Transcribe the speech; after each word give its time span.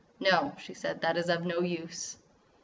"No," 0.19 0.55
she 0.57 0.73
said, 0.73 1.01
"that 1.01 1.15
is 1.15 1.29
of 1.29 1.45
no 1.45 1.59
use." 1.59 2.17